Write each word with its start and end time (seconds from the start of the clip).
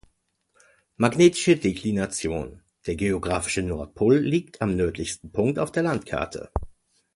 Magnetische 0.97 1.57
Deklination: 1.57 2.63
Der 2.87 2.95
geographische 2.95 3.61
Nordpol 3.61 4.17
liegt 4.17 4.59
am 4.59 4.75
nördlichsten 4.75 5.31
Punkt 5.31 5.59
auf 5.59 5.71
der 5.71 5.83
Landkarte. 5.83 6.49